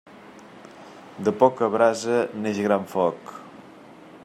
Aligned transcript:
De 1.27 1.33
poca 1.43 1.69
brasa 1.75 2.17
neix 2.47 2.65
gran 2.69 2.91
foc. 2.95 3.35